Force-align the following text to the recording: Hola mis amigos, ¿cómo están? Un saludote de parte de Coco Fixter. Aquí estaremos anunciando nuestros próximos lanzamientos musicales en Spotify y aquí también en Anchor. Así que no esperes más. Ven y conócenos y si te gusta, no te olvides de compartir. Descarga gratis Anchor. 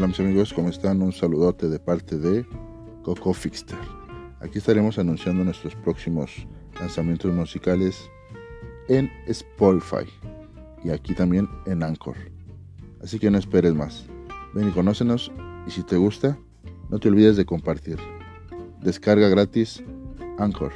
Hola 0.00 0.08
mis 0.08 0.20
amigos, 0.20 0.54
¿cómo 0.54 0.70
están? 0.70 1.02
Un 1.02 1.12
saludote 1.12 1.68
de 1.68 1.78
parte 1.78 2.16
de 2.16 2.46
Coco 3.02 3.34
Fixter. 3.34 3.76
Aquí 4.40 4.56
estaremos 4.56 4.98
anunciando 4.98 5.44
nuestros 5.44 5.74
próximos 5.74 6.46
lanzamientos 6.80 7.30
musicales 7.34 8.10
en 8.88 9.10
Spotify 9.26 10.10
y 10.82 10.88
aquí 10.88 11.14
también 11.14 11.50
en 11.66 11.82
Anchor. 11.82 12.16
Así 13.02 13.18
que 13.18 13.30
no 13.30 13.36
esperes 13.36 13.74
más. 13.74 14.06
Ven 14.54 14.70
y 14.70 14.72
conócenos 14.72 15.30
y 15.66 15.70
si 15.70 15.82
te 15.82 15.98
gusta, 15.98 16.38
no 16.88 16.98
te 16.98 17.08
olvides 17.08 17.36
de 17.36 17.44
compartir. 17.44 17.98
Descarga 18.80 19.28
gratis 19.28 19.84
Anchor. 20.38 20.72